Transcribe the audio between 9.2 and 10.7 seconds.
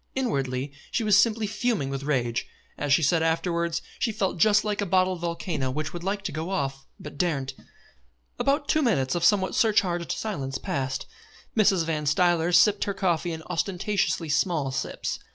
somewhat surcharged silence